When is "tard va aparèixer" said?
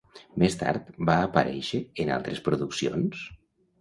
0.61-1.83